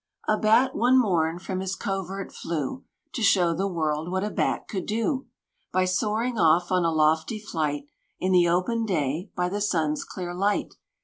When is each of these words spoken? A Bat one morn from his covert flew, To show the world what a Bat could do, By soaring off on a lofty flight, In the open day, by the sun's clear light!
A 0.27 0.35
Bat 0.35 0.73
one 0.75 0.97
morn 0.97 1.37
from 1.37 1.59
his 1.59 1.75
covert 1.75 2.31
flew, 2.31 2.85
To 3.13 3.21
show 3.21 3.53
the 3.53 3.67
world 3.67 4.09
what 4.09 4.23
a 4.23 4.31
Bat 4.31 4.67
could 4.67 4.87
do, 4.87 5.27
By 5.71 5.85
soaring 5.85 6.39
off 6.39 6.71
on 6.71 6.83
a 6.83 6.91
lofty 6.91 7.37
flight, 7.37 7.83
In 8.19 8.31
the 8.31 8.49
open 8.49 8.83
day, 8.83 9.29
by 9.35 9.47
the 9.47 9.61
sun's 9.61 10.03
clear 10.03 10.33
light! 10.33 10.73